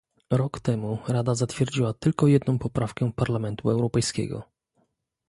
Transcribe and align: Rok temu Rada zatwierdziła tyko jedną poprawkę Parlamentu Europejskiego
Rok 0.31 0.59
temu 0.59 0.97
Rada 1.07 1.33
zatwierdziła 1.35 1.93
tyko 1.93 2.27
jedną 2.27 2.59
poprawkę 2.59 3.11
Parlamentu 3.15 3.69
Europejskiego 3.69 4.43